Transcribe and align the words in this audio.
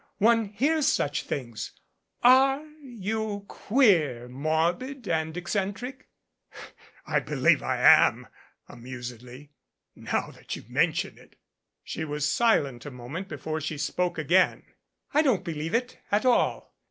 One 0.17 0.45
hears 0.45 0.87
such 0.87 1.25
things. 1.25 1.73
Are 2.23 2.65
you 2.81 3.45
queer, 3.47 4.27
morbid 4.27 5.07
and 5.07 5.37
eccentric?" 5.37 6.07
"I 7.05 7.19
believe 7.19 7.61
I 7.61 7.77
am," 7.79 8.25
amusedly, 8.67 9.51
"now 9.95 10.31
that 10.31 10.55
you 10.55 10.63
mention 10.67 11.19
it." 11.19 11.35
She 11.83 12.03
was 12.03 12.27
silent 12.27 12.83
a 12.87 12.89
moment 12.89 13.27
before 13.27 13.61
she 13.61 13.77
spoke 13.77 14.17
again. 14.17 14.63
"I 15.13 15.21
don't 15.21 15.43
believe 15.43 15.75
it 15.75 15.99
at 16.11 16.25
all. 16.25 16.73